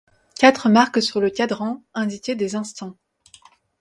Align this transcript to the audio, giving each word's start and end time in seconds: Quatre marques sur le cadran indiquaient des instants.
Quatre 0.33 0.67
marques 0.67 0.99
sur 1.03 1.21
le 1.21 1.29
cadran 1.29 1.83
indiquaient 1.93 2.33
des 2.33 2.55
instants. 2.55 2.97